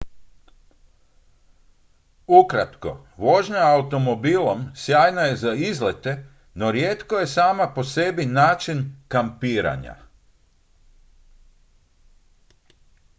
"ukratko 2.27 2.93
vožnja 3.17 3.59
automobilom 3.65 4.65
sjajna 4.75 5.21
je 5.21 5.35
za 5.35 5.53
izlete 5.53 6.25
no 6.53 6.71
rijetko 6.71 7.15
je 7.19 7.27
sama 7.27 7.71
po 7.75 7.83
sebi 7.83 8.25
način 8.25 8.95
"kampiranja"". 9.07 9.95